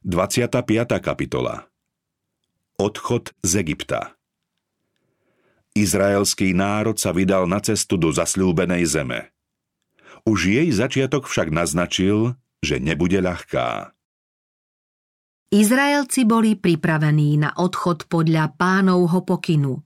[0.00, 0.64] 25.
[1.04, 1.68] kapitola
[2.80, 4.16] Odchod z Egypta
[5.76, 9.28] Izraelský národ sa vydal na cestu do zasľúbenej zeme.
[10.24, 12.32] Už jej začiatok však naznačil,
[12.64, 13.92] že nebude ľahká.
[15.52, 19.84] Izraelci boli pripravení na odchod podľa pánovho pokynu.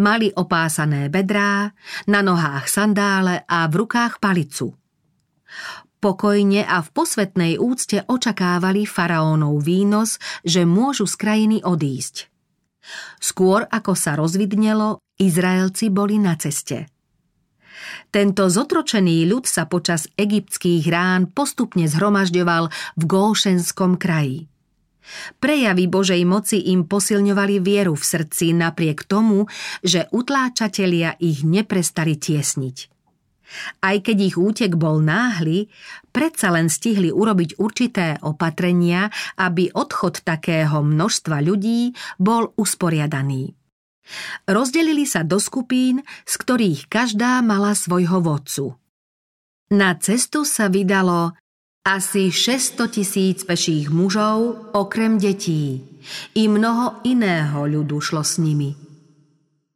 [0.00, 1.76] Mali opásané bedrá,
[2.08, 4.72] na nohách sandále a v rukách palicu.
[6.02, 12.26] Pokojne a v posvetnej úcte očakávali faraónov výnos, že môžu z krajiny odísť.
[13.22, 16.90] Skôr ako sa rozvidnelo, Izraelci boli na ceste.
[18.10, 22.66] Tento zotročený ľud sa počas egyptských rán postupne zhromažďoval
[22.98, 24.50] v Góšenskom kraji.
[25.38, 29.46] Prejavy Božej moci im posilňovali vieru v srdci napriek tomu,
[29.86, 32.91] že utláčatelia ich neprestali tiesniť.
[33.84, 35.68] Aj keď ich útek bol náhly,
[36.10, 43.52] predsa len stihli urobiť určité opatrenia, aby odchod takého množstva ľudí bol usporiadaný.
[44.50, 48.74] Rozdelili sa do skupín, z ktorých každá mala svojho vodcu.
[49.72, 51.32] Na cestu sa vydalo
[51.82, 55.82] asi 600 tisíc peších mužov, okrem detí.
[56.34, 58.74] I mnoho iného ľudu šlo s nimi–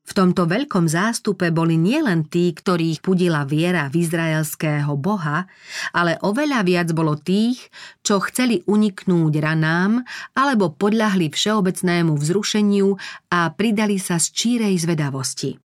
[0.07, 5.51] v tomto veľkom zástupe boli nielen tí, ktorých pudila viera v izraelského boha,
[5.91, 7.59] ale oveľa viac bolo tých,
[8.07, 10.07] čo chceli uniknúť ranám
[10.39, 12.95] alebo podľahli všeobecnému vzrušeniu
[13.35, 15.59] a pridali sa z čírej zvedavosti.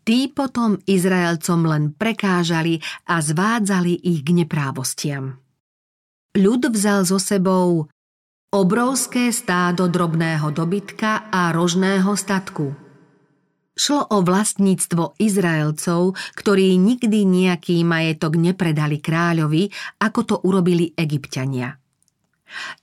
[0.00, 2.80] Tí potom Izraelcom len prekážali
[3.12, 5.36] a zvádzali ich k neprávostiam.
[6.32, 7.92] Ľud vzal so sebou
[8.56, 12.72] obrovské stádo drobného dobytka a rožného statku–
[13.80, 19.72] Šlo o vlastníctvo Izraelcov, ktorí nikdy nejaký majetok nepredali kráľovi,
[20.04, 21.80] ako to urobili egyptiania.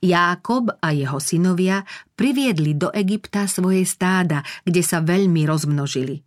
[0.02, 1.86] Jákob a jeho synovia
[2.18, 6.18] priviedli do Egypta svoje stáda, kde sa veľmi rozmnožili.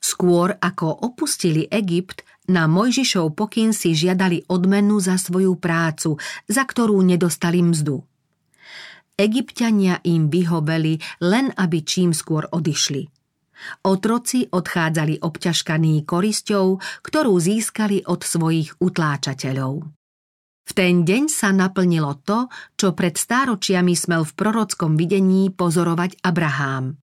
[0.00, 6.16] Skôr ako opustili Egypt, na Mojžišov pokyn si žiadali odmenu za svoju prácu,
[6.48, 8.00] za ktorú nedostali mzdu.
[9.20, 13.23] Egyptiania im vyhoveli, len aby čím skôr odišli.
[13.84, 19.88] Otroci odchádzali obťažkaní korisťou, ktorú získali od svojich utláčateľov.
[20.64, 22.48] V ten deň sa naplnilo to,
[22.80, 26.96] čo pred stáročiami smel v prorockom videní pozorovať Abrahám.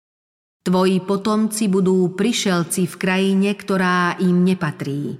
[0.62, 5.18] Tvoji potomci budú prišelci v krajine, ktorá im nepatrí.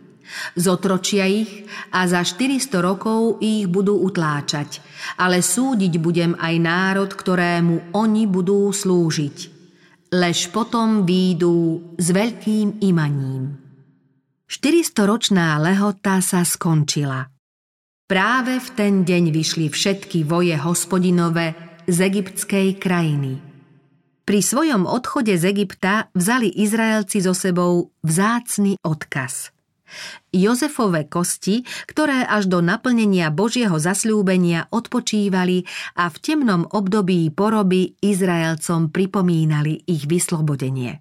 [0.55, 4.85] Zotročia ich a za 400 rokov ich budú utláčať,
[5.17, 9.58] ale súdiť budem aj národ, ktorému oni budú slúžiť
[10.13, 13.57] lež potom výjdu s veľkým imaním.
[14.49, 17.29] 400-ročná lehota sa skončila.
[18.09, 21.53] Práve v ten deň vyšli všetky voje hospodinové
[21.85, 23.37] z egyptskej krajiny.
[24.25, 29.53] Pri svojom odchode z Egypta vzali Izraelci so sebou vzácny odkaz–
[30.31, 35.65] Jozefové kosti, ktoré až do naplnenia Božieho zasľúbenia odpočívali
[35.97, 41.01] a v temnom období poroby Izraelcom pripomínali ich vyslobodenie.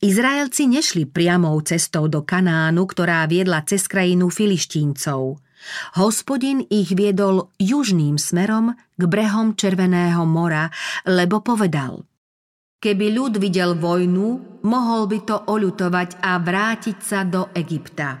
[0.00, 5.36] Izraelci nešli priamou cestou do Kanánu, ktorá viedla cez krajinu Filištíncov.
[6.00, 10.72] Hospodin ich viedol južným smerom k brehom Červeného mora,
[11.04, 12.00] lebo povedal–
[12.80, 18.16] Keby ľud videl vojnu, mohol by to oľutovať a vrátiť sa do Egypta.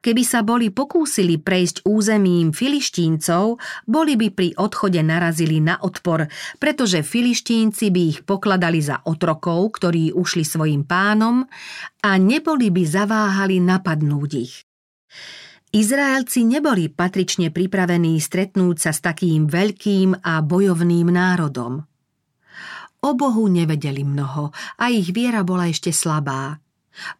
[0.00, 6.24] Keby sa boli pokúsili prejsť územím filištíncov, boli by pri odchode narazili na odpor,
[6.56, 11.44] pretože filištínci by ich pokladali za otrokov, ktorí ušli svojim pánom
[12.00, 14.64] a neboli by zaváhali napadnúť ich.
[15.76, 21.84] Izraelci neboli patrične pripravení stretnúť sa s takým veľkým a bojovným národom.
[23.04, 26.60] O Bohu nevedeli mnoho a ich viera bola ešte slabá.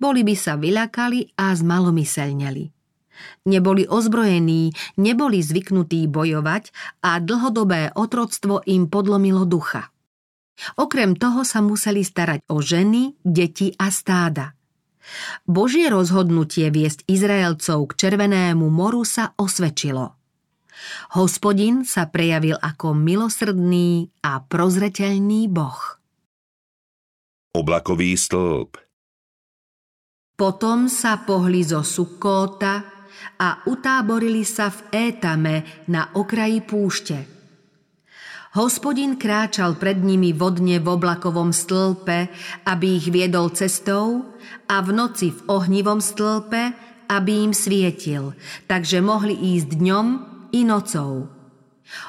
[0.00, 2.72] Boli by sa vyľakali a zmalomyselneli.
[3.48, 6.72] Neboli ozbrojení, neboli zvyknutí bojovať
[7.04, 9.88] a dlhodobé otroctvo im podlomilo ducha.
[10.80, 14.56] Okrem toho sa museli starať o ženy, deti a stáda.
[15.46, 20.16] Božie rozhodnutie viesť Izraelcov k Červenému moru sa osvedčilo.
[21.16, 25.96] Hospodin sa prejavil ako milosrdný a prozreteľný boh.
[27.56, 28.76] Oblakový stĺp
[30.36, 32.84] Potom sa pohli zo Sukóta
[33.40, 37.18] a utáborili sa v Étame na okraji púšte.
[38.56, 42.32] Hospodin kráčal pred nimi vodne v oblakovom stĺpe,
[42.64, 44.32] aby ich viedol cestou
[44.68, 46.72] a v noci v ohnivom stĺpe,
[47.08, 48.32] aby im svietil,
[48.64, 51.28] takže mohli ísť dňom i nocou.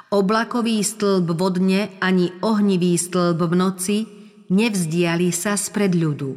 [0.09, 3.97] Oblakový stĺb vodne ani ohnivý stĺb v noci
[4.49, 6.31] nevzdiali sa spred ľudu.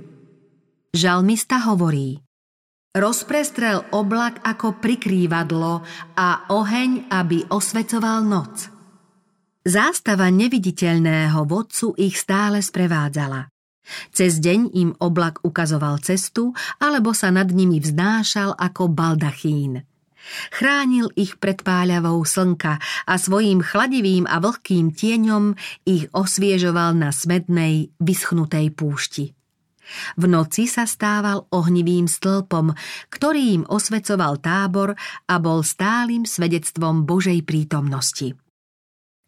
[0.90, 2.18] Žalmista hovorí
[2.90, 5.86] Rozprestrel oblak ako prikrývadlo
[6.18, 8.66] a oheň, aby osvecoval noc.
[9.62, 13.46] Zástava neviditeľného vodcu ich stále sprevádzala.
[14.10, 16.50] Cez deň im oblak ukazoval cestu,
[16.82, 19.86] alebo sa nad nimi vznášal ako baldachín.
[20.54, 22.78] Chránil ich pred páľavou slnka
[23.08, 25.56] a svojím chladivým a vlhkým tieňom
[25.88, 29.34] ich osviežoval na smednej, vyschnutej púšti.
[30.14, 32.72] V noci sa stával ohnivým stĺpom,
[33.10, 34.94] ktorý im osvecoval tábor
[35.26, 38.38] a bol stálym svedectvom Božej prítomnosti.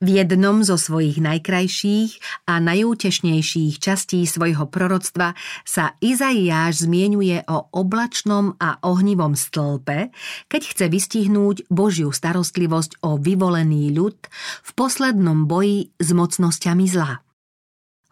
[0.02, 8.58] V jednom zo svojich najkrajších a najútešnejších častí svojho proroctva sa Izaiáš zmienuje o oblačnom
[8.58, 10.10] a ohnivom stĺpe,
[10.50, 14.18] keď chce vystihnúť Božiu starostlivosť o vyvolený ľud
[14.66, 17.22] v poslednom boji s mocnosťami zla.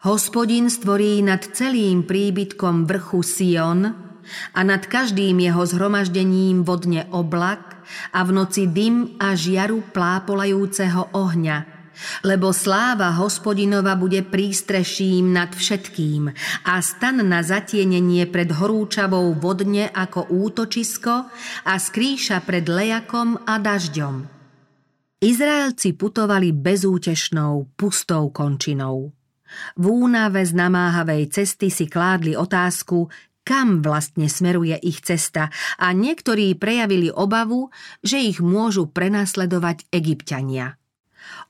[0.07, 3.91] Hospodin stvorí nad celým príbytkom vrchu Sion
[4.55, 7.83] a nad každým jeho zhromaždením vodne oblak
[8.15, 11.59] a v noci dym a žiaru plápolajúceho ohňa–
[12.25, 16.31] lebo sláva hospodinova bude prístreším nad všetkým
[16.65, 21.29] a stan na zatienenie pred horúčavou vodne ako útočisko
[21.67, 24.41] a skrýša pred lejakom a dažďom.
[25.21, 29.13] Izraelci putovali bezútešnou, pustou končinou.
[29.77, 33.11] V únave z namáhavej cesty si kládli otázku,
[33.45, 37.69] kam vlastne smeruje ich cesta a niektorí prejavili obavu,
[38.01, 40.80] že ich môžu prenasledovať egyptiania.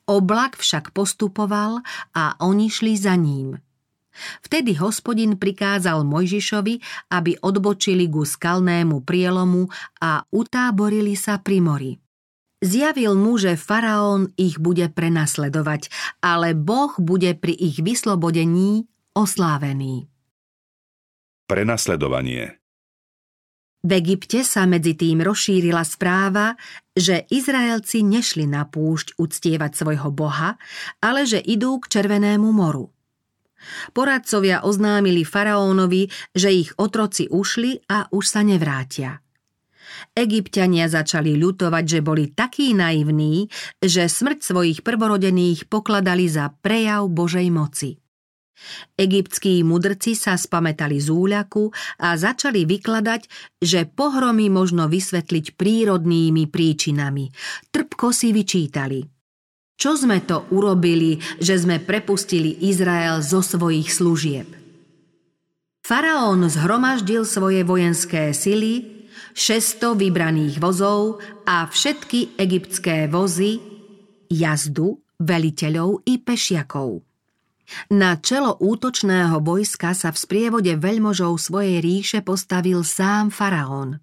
[0.05, 1.81] Oblak však postupoval
[2.13, 3.57] a oni šli za ním.
[4.43, 6.75] Vtedy hospodin prikázal Mojžišovi,
[7.15, 9.71] aby odbočili ku skalnému prielomu
[10.03, 11.93] a utáborili sa pri mori.
[12.61, 15.89] Zjavil mu, že faraón ich bude prenasledovať,
[16.21, 18.85] ale Boh bude pri ich vyslobodení
[19.17, 20.05] oslávený.
[21.49, 22.60] Prenasledovanie
[23.81, 26.53] v Egypte sa medzi tým rozšírila správa,
[26.93, 30.61] že Izraelci nešli na púšť uctievať svojho boha,
[31.01, 32.93] ale že idú k Červenému moru.
[33.93, 39.21] Poradcovia oznámili faraónovi, že ich otroci ušli a už sa nevrátia.
[40.17, 47.47] Egyptiania začali ľutovať, že boli takí naivní, že smrť svojich prvorodených pokladali za prejav Božej
[47.53, 48.00] moci.
[48.95, 53.21] Egyptskí mudrci sa spametali z úľaku a začali vykladať,
[53.61, 57.29] že pohromy možno vysvetliť prírodnými príčinami.
[57.73, 59.01] Trpko si vyčítali.
[59.81, 64.47] Čo sme to urobili, že sme prepustili Izrael zo svojich služieb?
[65.81, 71.19] Faraón zhromaždil svoje vojenské sily, 600 vybraných vozov
[71.49, 73.57] a všetky egyptské vozy,
[74.29, 77.10] jazdu, veliteľov i pešiakov.
[77.91, 83.99] Na čelo útočného vojska sa v sprievode veľmožov svojej ríše postavil sám faraón.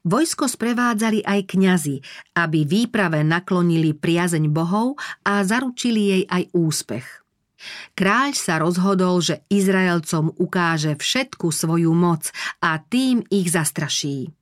[0.00, 1.96] Vojsko sprevádzali aj kňazi,
[2.32, 4.96] aby výprave naklonili priazeň bohov
[5.28, 7.06] a zaručili jej aj úspech.
[7.92, 12.32] Kráľ sa rozhodol, že Izraelcom ukáže všetku svoju moc
[12.64, 14.32] a tým ich zastraší.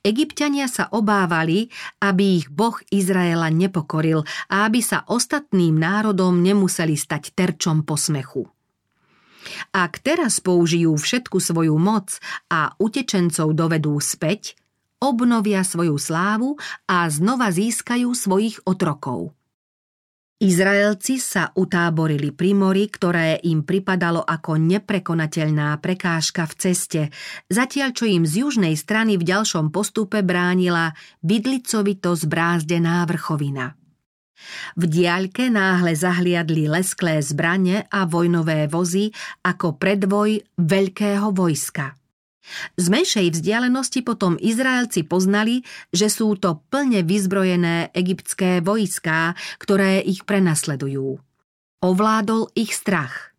[0.00, 1.68] Egyptiania sa obávali,
[2.00, 8.48] aby ich boh Izraela nepokoril a aby sa ostatným národom nemuseli stať terčom posmechu.
[9.72, 12.20] Ak teraz použijú všetku svoju moc
[12.52, 14.58] a utečencov dovedú späť,
[14.98, 16.58] obnovia svoju slávu
[16.90, 19.37] a znova získajú svojich otrokov.
[20.38, 27.02] Izraelci sa utáborili pri mori, ktoré im pripadalo ako neprekonateľná prekážka v ceste,
[27.50, 30.94] zatiaľ čo im z južnej strany v ďalšom postupe bránila
[31.26, 33.74] vidlicovito zbrázdená vrchovina.
[34.78, 39.10] V diaľke náhle zahliadli lesklé zbrane a vojnové vozy
[39.42, 41.98] ako predvoj veľkého vojska.
[42.80, 50.24] Z menšej vzdialenosti potom Izraelci poznali, že sú to plne vyzbrojené egyptské vojská, ktoré ich
[50.24, 51.20] prenasledujú.
[51.84, 53.36] Ovládol ich strach.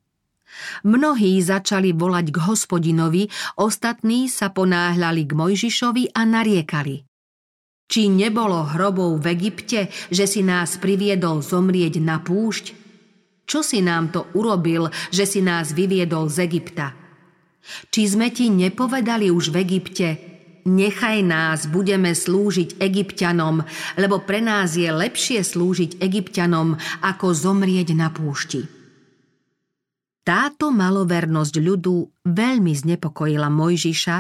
[0.84, 3.24] Mnohí začali volať k hospodinovi,
[3.56, 7.08] ostatní sa ponáhľali k Mojžišovi a nariekali.
[7.90, 12.78] Či nebolo hrobov v Egypte, že si nás priviedol zomrieť na púšť?
[13.50, 16.99] Čo si nám to urobil, že si nás vyviedol z Egypta?
[17.90, 20.08] Či sme ti nepovedali už v Egypte,
[20.70, 23.66] nechaj nás, budeme slúžiť egyptianom,
[23.98, 28.68] lebo pre nás je lepšie slúžiť egyptianom, ako zomrieť na púšti.
[30.22, 31.96] Táto malovernosť ľudu
[32.30, 34.18] veľmi znepokojila Mojžiša,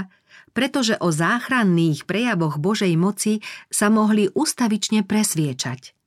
[0.57, 5.98] pretože o záchranných prejavoch Božej moci sa mohli ustavične presviečať.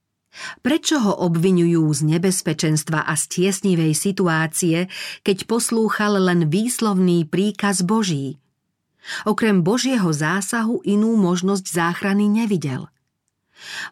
[0.64, 4.88] Prečo ho obvinujú z nebezpečenstva a z tiesnivej situácie,
[5.20, 8.40] keď poslúchal len výslovný príkaz Boží?
[9.28, 12.88] Okrem Božieho zásahu inú možnosť záchrany nevidel.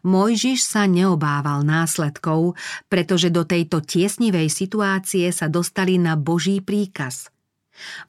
[0.02, 2.59] Mojžiš sa neobával následkov,
[2.90, 7.30] pretože do tejto tiesnivej situácie sa dostali na Boží príkaz.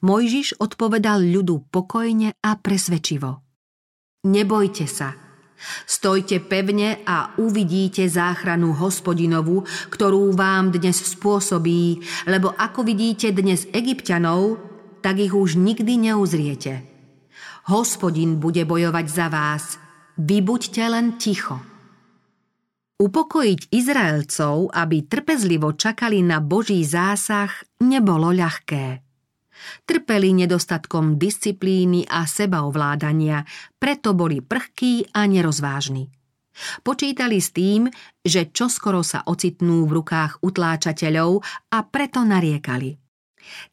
[0.02, 3.40] Mojžiš odpovedal ľudu pokojne a presvedčivo.
[4.26, 5.14] Nebojte sa,
[5.84, 14.62] Stojte pevne a uvidíte záchranu hospodinovu, ktorú vám dnes spôsobí, lebo ako vidíte dnes egyptianov,
[15.02, 16.86] tak ich už nikdy neuzriete.
[17.66, 19.78] Hospodin bude bojovať za vás,
[20.18, 21.58] vy buďte len ticho.
[23.02, 27.50] Upokojiť Izraelcov, aby trpezlivo čakali na Boží zásah,
[27.82, 29.01] nebolo ľahké.
[29.84, 33.42] Trpeli nedostatkom disciplíny a sebaovládania,
[33.76, 36.08] preto boli prchkí a nerozvážni.
[36.84, 37.88] Počítali s tým,
[38.20, 41.40] že čoskoro sa ocitnú v rukách utláčateľov
[41.72, 43.01] a preto nariekali.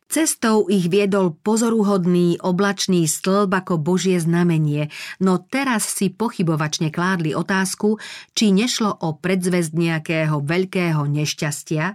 [0.09, 4.89] Cestou ich viedol pozoruhodný oblačný stĺb ako Božie znamenie,
[5.21, 8.01] no teraz si pochybovačne kládli otázku,
[8.33, 11.85] či nešlo o predzvesť nejakého veľkého nešťastia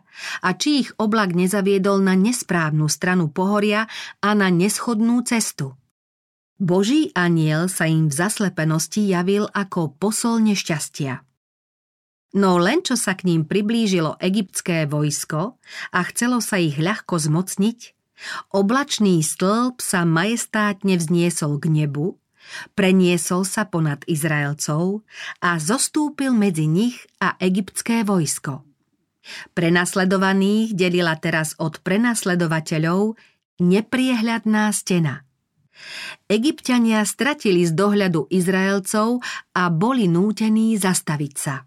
[0.46, 3.90] a či ich oblak nezaviedol na nesprávnu stranu pohoria
[4.22, 5.74] a na neschodnú cestu.
[6.62, 11.33] Boží aniel sa im v zaslepenosti javil ako posol nešťastia.
[12.34, 15.54] No len čo sa k ním priblížilo egyptské vojsko
[15.94, 17.94] a chcelo sa ich ľahko zmocniť,
[18.50, 22.18] oblačný stĺp sa majestátne vzniesol k nebu,
[22.74, 25.06] preniesol sa ponad Izraelcov
[25.38, 28.66] a zostúpil medzi nich a egyptské vojsko.
[29.54, 33.16] Prenasledovaných delila teraz od prenasledovateľov
[33.62, 35.22] nepriehľadná stena.
[36.26, 39.22] Egyptiania stratili z dohľadu Izraelcov
[39.54, 41.64] a boli nútení zastaviť sa.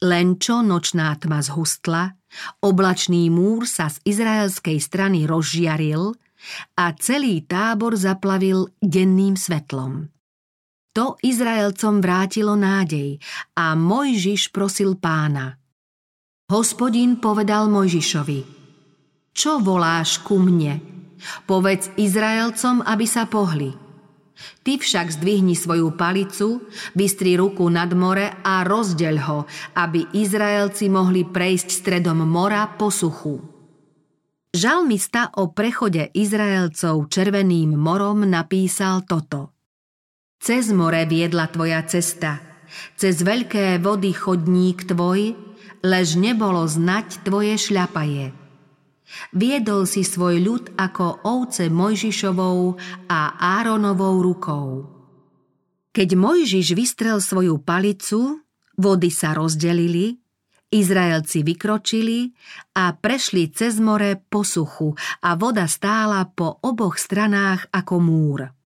[0.00, 2.16] Len čo nočná tma zhustla,
[2.64, 6.16] oblačný múr sa z izraelskej strany rozžiaril
[6.80, 10.08] a celý tábor zaplavil denným svetlom.
[10.96, 13.20] To Izraelcom vrátilo nádej
[13.54, 15.54] a Mojžiš prosil pána.
[16.50, 18.40] Hospodin povedal Mojžišovi,
[19.30, 20.82] čo voláš ku mne?
[21.46, 23.70] Povedz Izraelcom, aby sa pohli–
[24.60, 29.38] Ty však zdvihni svoju palicu, bystri ruku nad more a rozdeľ ho,
[29.76, 33.40] aby Izraelci mohli prejsť stredom mora po suchu.
[34.50, 39.54] Žalmista o prechode Izraelcov Červeným morom napísal toto.
[40.42, 42.42] Cez more viedla tvoja cesta,
[42.98, 45.36] cez veľké vody chodník tvoj,
[45.86, 48.39] lež nebolo znať tvoje šľapaje.
[49.34, 52.60] Viedol si svoj ľud ako ovce Mojžišovou
[53.10, 53.20] a
[53.60, 54.68] Áronovou rukou.
[55.90, 58.46] Keď Mojžiš vystrel svoju palicu,
[58.78, 60.20] vody sa rozdelili,
[60.70, 62.30] Izraelci vykročili
[62.78, 64.94] a prešli cez more po suchu
[65.26, 68.59] a voda stála po oboch stranách ako múr.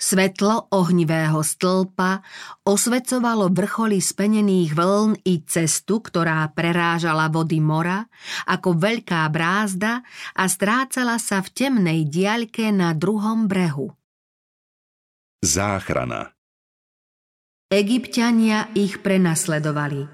[0.00, 2.24] Svetlo ohnivého stĺpa
[2.64, 8.08] osvecovalo vrcholy spenených vln i cestu, ktorá prerážala vody mora,
[8.48, 10.00] ako veľká brázda
[10.32, 13.92] a strácala sa v temnej diaľke na druhom brehu.
[15.44, 16.32] Záchrana
[17.68, 20.08] Egyptiania ich prenasledovali.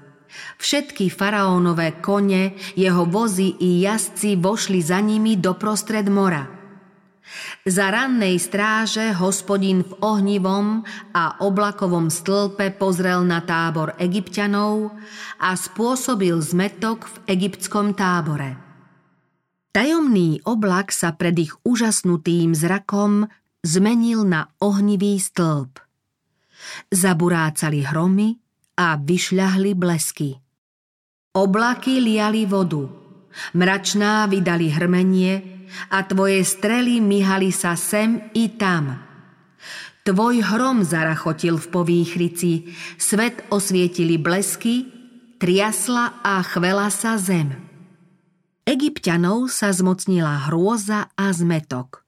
[0.59, 6.51] Všetky faraónové kone, jeho vozy i jazdci vošli za nimi do prostred mora–
[7.65, 14.93] za rannej stráže hospodin v ohnivom a oblakovom stĺpe pozrel na tábor egyptianov
[15.41, 18.55] a spôsobil zmetok v egyptskom tábore.
[19.75, 23.27] Tajomný oblak sa pred ich úžasnutým zrakom
[23.65, 25.83] zmenil na ohnivý stĺp.
[26.93, 28.39] Zaburácali hromy
[28.79, 30.39] a vyšľahli blesky.
[31.35, 32.87] Oblaky liali vodu,
[33.51, 35.54] mračná vydali hrmenie,
[35.91, 38.99] a tvoje strely myhali sa sem i tam.
[40.05, 42.51] Tvoj hrom zarachotil v povýchrici,
[43.01, 44.85] svet osvietili blesky,
[45.41, 47.57] triasla a chvela sa zem.
[48.65, 52.05] Egyptianov sa zmocnila hrôza a zmetok.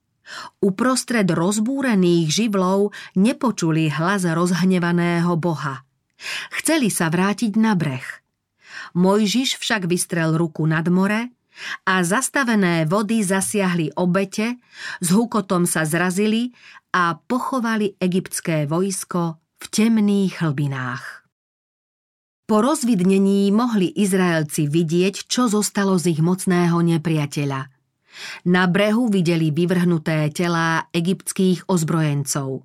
[0.62, 5.86] Uprostred rozbúrených živlov nepočuli hlas rozhnevaného boha.
[6.54, 8.06] Chceli sa vrátiť na breh.
[8.98, 11.37] Mojžiš však vystrel ruku nad more
[11.86, 14.62] a zastavené vody zasiahli obete,
[15.02, 16.54] s hukotom sa zrazili
[16.94, 21.04] a pochovali egyptské vojsko v temných hlbinách.
[22.48, 27.62] Po rozvidnení mohli Izraelci vidieť, čo zostalo z ich mocného nepriateľa.
[28.48, 32.64] Na brehu videli vyvrhnuté telá egyptských ozbrojencov.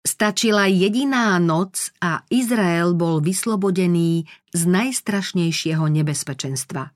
[0.00, 6.90] Stačila jediná noc a Izrael bol vyslobodený z najstrašnejšieho nebezpečenstva.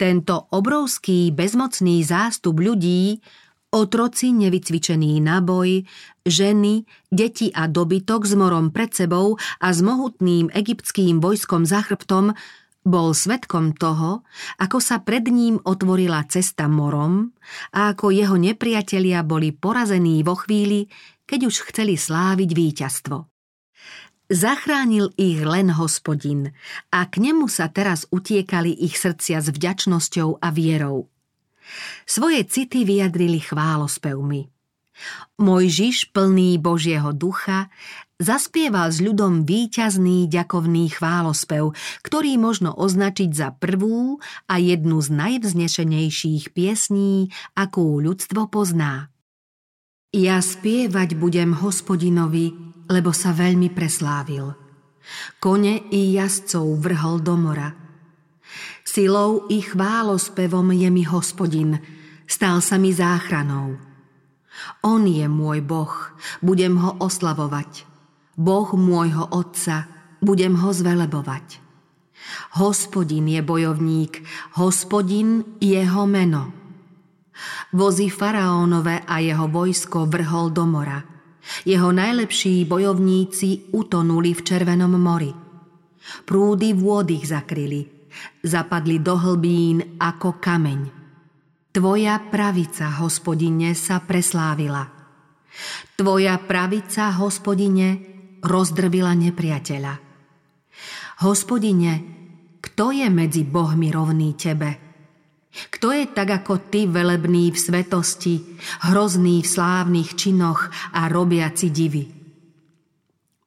[0.00, 3.20] Tento obrovský bezmocný zástup ľudí,
[3.68, 5.84] otroci nevycvičený na boj,
[6.24, 12.32] ženy, deti a dobytok s morom pred sebou a s mohutným egyptským vojskom za chrbtom,
[12.80, 14.24] bol svetkom toho,
[14.56, 17.36] ako sa pred ním otvorila cesta morom
[17.76, 20.88] a ako jeho nepriatelia boli porazení vo chvíli,
[21.28, 23.28] keď už chceli sláviť víťazstvo.
[24.30, 26.54] Zachránil ich len hospodin
[26.94, 31.10] a k nemu sa teraz utiekali ich srdcia s vďačnosťou a vierou.
[32.06, 34.46] Svoje city vyjadrili chválospevmi.
[35.42, 37.74] Mojžiš, plný Božieho ducha,
[38.22, 41.74] zaspieval s ľudom výťazný ďakovný chválospev,
[42.06, 49.10] ktorý možno označiť za prvú a jednu z najvznešenejších piesní, akú ľudstvo pozná.
[50.14, 54.50] Ja spievať budem hospodinovi, lebo sa veľmi preslávil.
[55.38, 57.70] Kone i jazdcov vrhol do mora.
[58.82, 61.78] Silou i chválospevom je mi hospodin,
[62.26, 63.78] stal sa mi záchranou.
[64.82, 65.94] On je môj Boh,
[66.42, 67.86] budem ho oslavovať.
[68.34, 69.86] Boh môjho Otca,
[70.18, 71.62] budem ho zvelebovať.
[72.58, 74.20] Hospodin je bojovník,
[74.58, 76.52] hospodin jeho meno.
[77.72, 81.00] Vozy faraónové a jeho vojsko vrhol do mora–
[81.64, 85.32] jeho najlepší bojovníci utonuli v Červenom mori.
[86.26, 87.86] Prúdy vôd ich zakryli,
[88.42, 90.80] zapadli do hlbín ako kameň.
[91.70, 94.90] Tvoja pravica, hospodine, sa preslávila.
[95.94, 97.88] Tvoja pravica, hospodine,
[98.42, 99.94] rozdrvila nepriateľa.
[101.22, 101.92] Hospodine,
[102.58, 104.89] kto je medzi bohmi rovný tebe?
[105.50, 108.34] Kto je tak ako ty velebný v svetosti,
[108.86, 112.06] hrozný v slávnych činoch a robiaci divy?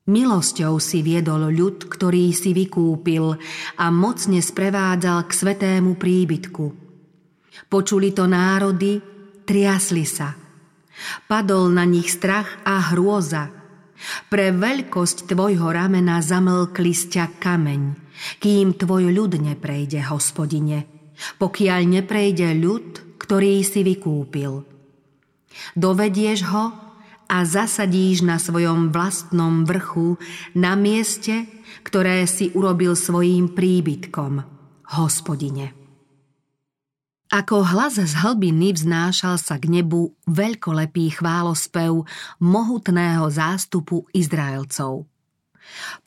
[0.04, 3.40] Milosťou si viedol ľud, ktorý si vykúpil
[3.80, 6.66] a mocne sprevádzal k svetému príbytku.
[7.72, 9.00] Počuli to národy,
[9.48, 10.36] triasli sa.
[11.24, 13.48] Padol na nich strach a hrôza.
[14.28, 17.82] Pre veľkosť tvojho ramena zamlkli sťa kameň,
[18.44, 20.84] kým tvoj ľud neprejde, hospodine–
[21.40, 24.64] pokiaľ neprejde ľud, ktorý si vykúpil.
[25.78, 26.66] Dovedieš ho
[27.30, 30.20] a zasadíš na svojom vlastnom vrchu
[30.58, 31.48] na mieste,
[31.86, 34.44] ktoré si urobil svojím príbytkom,
[34.98, 35.74] hospodine.
[37.34, 42.06] Ako hlas z hlbiny vznášal sa k nebu veľkolepý chválospev
[42.38, 45.10] mohutného zástupu Izraelcov–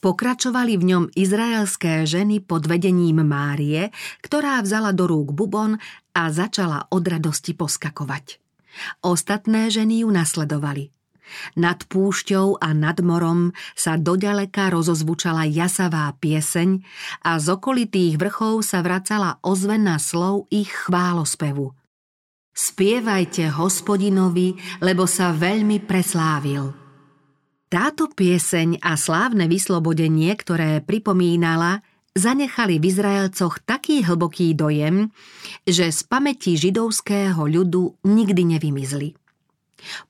[0.01, 3.90] Pokračovali v ňom izraelské ženy pod vedením Márie,
[4.23, 5.81] ktorá vzala do rúk bubon
[6.12, 8.38] a začala od radosti poskakovať.
[9.01, 10.92] Ostatné ženy ju nasledovali.
[11.59, 16.87] Nad púšťou a nad morom sa doďaleka rozozvučala jasavá pieseň
[17.27, 21.75] a z okolitých vrchov sa vracala ozvena slov ich chválospevu.
[22.57, 26.73] Spievajte hospodinovi, lebo sa veľmi preslávil–
[27.66, 31.83] táto pieseň a slávne vyslobodenie, ktoré pripomínala,
[32.14, 35.12] zanechali v Izraelcoch taký hlboký dojem,
[35.66, 39.18] že z pamäti židovského ľudu nikdy nevymizli.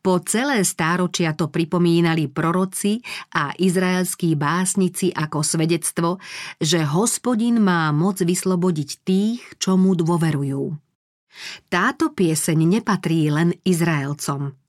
[0.01, 3.03] Po celé stáročia to pripomínali proroci
[3.35, 6.23] a izraelskí básnici ako svedectvo,
[6.63, 10.73] že hospodin má moc vyslobodiť tých, čo mu dôverujú.
[11.69, 14.53] Táto pieseň nepatrí len Izraelcom–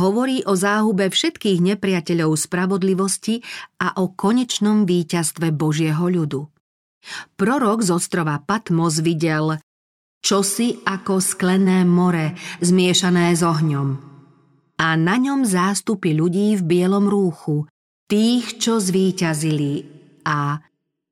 [0.00, 3.44] Hovorí o záhube všetkých nepriateľov spravodlivosti
[3.80, 6.48] a o konečnom víťazstve Božieho ľudu.
[7.36, 9.56] Prorok z ostrova Patmos videl
[10.20, 13.88] čosi ako sklené more zmiešané s ohňom.
[14.80, 17.68] A na ňom zástupy ľudí v bielom rúchu,
[18.08, 19.84] tých, čo zvíťazili
[20.24, 20.56] a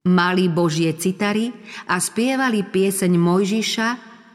[0.09, 1.53] mali Božie citary
[1.89, 3.89] a spievali pieseň Mojžiša,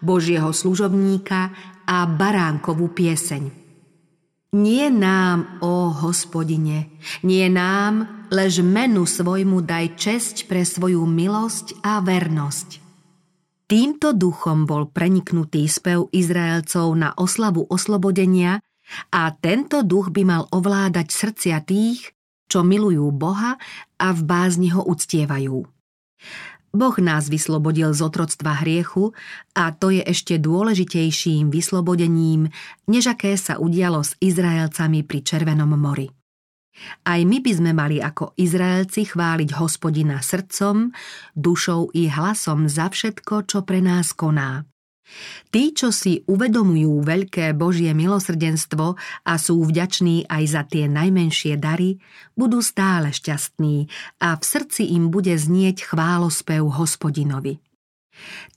[0.05, 1.49] Božieho služobníka
[1.89, 3.62] a baránkovú pieseň.
[4.53, 6.93] Nie nám, ó hospodine,
[7.25, 12.77] nie nám, lež menu svojmu daj česť pre svoju milosť a vernosť.
[13.65, 18.61] Týmto duchom bol preniknutý spev Izraelcov na oslavu oslobodenia
[19.09, 22.13] a tento duch by mal ovládať srdcia tých,
[22.45, 23.57] čo milujú Boha
[23.97, 25.65] a v bázni ho uctievajú.
[26.73, 29.13] Boh nás vyslobodil z otroctva hriechu
[29.53, 32.49] a to je ešte dôležitejším vyslobodením,
[32.89, 36.09] než aké sa udialo s Izraelcami pri Červenom mori.
[37.05, 40.89] Aj my by sme mali ako Izraelci chváliť hospodina srdcom,
[41.37, 44.65] dušou i hlasom za všetko, čo pre nás koná.
[45.53, 48.95] Tí, čo si uvedomujú veľké Božie milosrdenstvo
[49.27, 52.01] a sú vďační aj za tie najmenšie dary,
[52.33, 53.91] budú stále šťastní
[54.23, 57.61] a v srdci im bude znieť chválospev hospodinovi.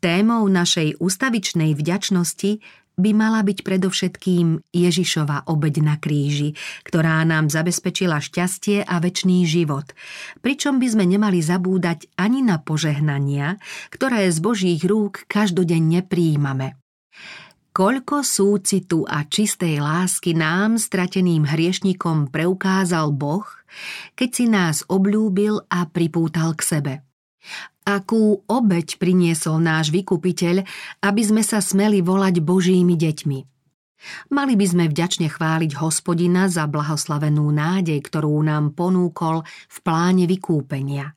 [0.04, 2.61] Témou našej ustavičnej vďačnosti
[2.96, 9.92] by mala byť predovšetkým Ježišova obeď na kríži, ktorá nám zabezpečila šťastie a väčší život,
[10.40, 13.61] pričom by sme nemali zabúdať ani na požehnania,
[13.92, 16.80] ktoré z Božích rúk každodenne prijímame.
[17.76, 23.44] Koľko súcitu a čistej lásky nám, strateným hriešnikom, preukázal Boh,
[24.16, 27.06] keď si nás obľúbil a pripútal k sebe.
[27.87, 30.66] Akú obeď priniesol náš vykupiteľ,
[31.06, 33.38] aby sme sa smeli volať Božími deťmi.
[34.35, 41.14] Mali by sme vďačne chváliť hospodina za blahoslavenú nádej, ktorú nám ponúkol v pláne vykúpenia.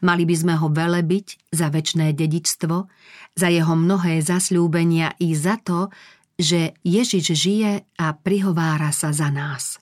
[0.00, 2.88] Mali by sme ho velebiť za väčné dedičstvo,
[3.36, 5.92] za jeho mnohé zasľúbenia i za to,
[6.40, 9.76] že Ježiš žije a prihovára sa za nás.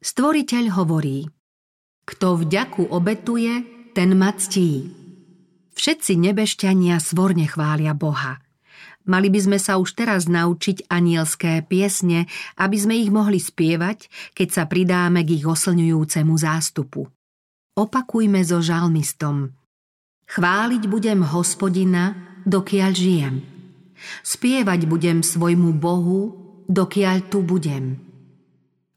[0.00, 1.28] Stvoriteľ hovorí,
[2.08, 4.90] kto vďaku obetuje, ten ma ctí.
[5.74, 8.38] Všetci nebešťania svorne chvália Boha.
[9.08, 12.28] Mali by sme sa už teraz naučiť anielské piesne,
[12.60, 17.08] aby sme ich mohli spievať, keď sa pridáme k ich oslňujúcemu zástupu.
[17.80, 19.56] Opakujme so žalmistom.
[20.30, 23.34] Chváliť budem hospodina, dokiaľ žijem.
[24.22, 26.20] Spievať budem svojmu Bohu,
[26.68, 27.98] dokiaľ tu budem.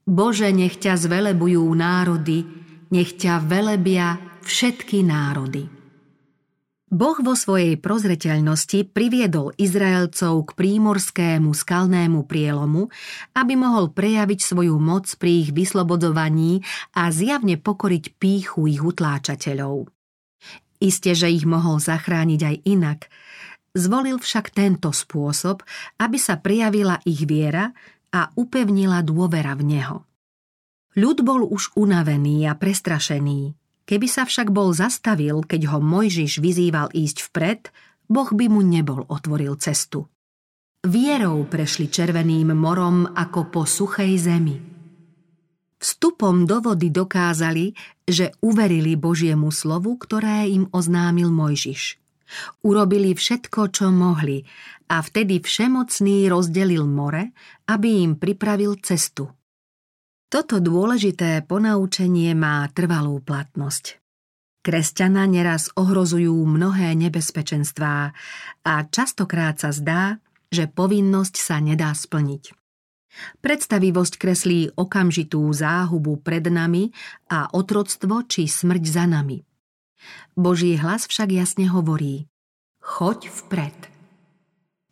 [0.03, 2.43] Bože, nech ťa zvelebujú národy,
[2.91, 5.65] nech ťa velebia všetky národy.
[6.93, 12.93] Boh vo svojej prozreteľnosti priviedol Izraelcov k prímorskému skalnému prielomu,
[13.33, 16.61] aby mohol prejaviť svoju moc pri ich vyslobodovaní
[16.93, 19.89] a zjavne pokoriť píchu ich utláčateľov.
[20.77, 22.99] Isté, že ich mohol zachrániť aj inak,
[23.73, 25.65] zvolil však tento spôsob,
[25.97, 27.73] aby sa prijavila ich viera
[28.13, 29.97] a upevnila dôvera v Neho.
[30.93, 36.91] Ľud bol už unavený a prestrašený, Keby sa však bol zastavil, keď ho Mojžiš vyzýval
[36.95, 37.61] ísť vpred,
[38.07, 40.07] Boh by mu nebol otvoril cestu.
[40.83, 44.55] Vierou prešli červeným morom ako po suchej zemi.
[45.79, 47.75] Vstupom do vody dokázali,
[48.07, 51.99] že uverili Božiemu slovu, ktoré im oznámil Mojžiš.
[52.63, 54.47] Urobili všetko, čo mohli
[54.87, 57.35] a vtedy všemocný rozdelil more,
[57.67, 59.27] aby im pripravil cestu.
[60.33, 64.01] Toto dôležité ponaučenie má trvalú platnosť.
[64.65, 68.17] Kresťana neraz ohrozujú mnohé nebezpečenstvá
[68.65, 70.17] a častokrát sa zdá,
[70.49, 72.49] že povinnosť sa nedá splniť.
[73.45, 76.89] Predstavivosť kreslí okamžitú záhubu pred nami
[77.29, 79.37] a otroctvo či smrť za nami.
[80.33, 82.25] Boží hlas však jasne hovorí
[82.81, 83.93] Choď vpred.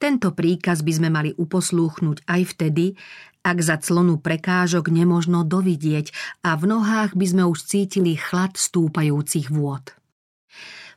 [0.01, 2.97] Tento príkaz by sme mali uposlúchnuť aj vtedy,
[3.41, 6.13] ak za clonu prekážok nemožno dovidieť
[6.45, 9.93] a v nohách by sme už cítili chlad stúpajúcich vôd.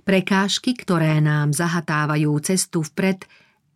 [0.04, 3.24] Prekážky, ktoré nám zahatávajú cestu vpred,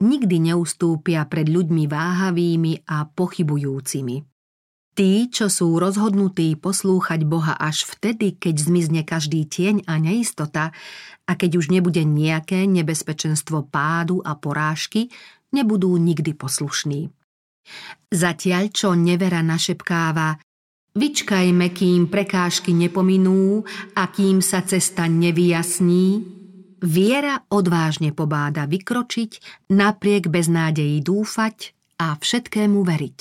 [0.05, 4.29] nikdy neustúpia pred ľuďmi váhavými a pochybujúcimi.
[4.99, 10.75] Tí, čo sú rozhodnutí poslúchať Boha až vtedy, keď zmizne každý tieň a neistota
[11.23, 15.07] a keď už nebude nejaké nebezpečenstvo pádu a porážky,
[15.55, 17.15] nebudú nikdy poslušní.
[18.09, 20.41] Zatiaľ, čo nevera našepkáva,
[20.97, 23.63] vyčkajme, kým prekážky nepominú
[23.95, 26.07] a kým sa cesta nevyjasní,
[26.83, 29.31] viera odvážne pobáda vykročiť,
[29.75, 33.19] napriek beznádeji dúfať a všetkému veriť.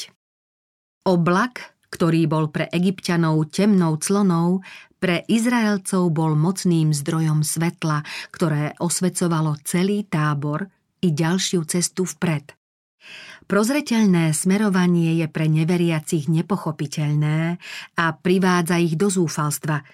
[1.08, 4.62] Oblak, ktorý bol pre egyptianov temnou clonou,
[4.98, 8.02] pre Izraelcov bol mocným zdrojom svetla,
[8.34, 10.66] ktoré osvecovalo celý tábor
[11.06, 12.58] i ďalšiu cestu vpred.
[13.48, 17.56] Prozreteľné smerovanie je pre neveriacich nepochopiteľné
[17.96, 19.88] a privádza ich do zúfalstva,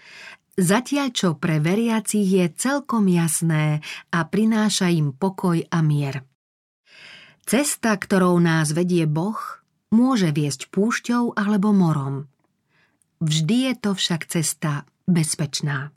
[0.58, 6.26] zatiaľ čo pre veriacich je celkom jasné a prináša im pokoj a mier.
[7.46, 9.38] Cesta, ktorou nás vedie Boh,
[9.94, 12.26] môže viesť púšťou alebo morom.
[13.22, 15.94] Vždy je to však cesta bezpečná.